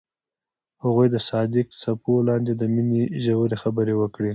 هغوی 0.83 1.07
د 1.11 1.17
صادق 1.29 1.67
څپو 1.81 2.13
لاندې 2.27 2.53
د 2.55 2.63
مینې 2.73 3.01
ژورې 3.23 3.57
خبرې 3.63 3.93
وکړې. 3.97 4.29